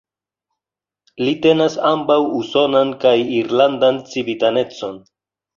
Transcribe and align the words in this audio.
Li 1.25 1.33
tenas 1.43 1.75
ambaŭ 1.91 2.17
usonan 2.39 2.95
kaj 3.05 3.15
irlandan 3.41 4.03
civitanecon. 4.15 4.99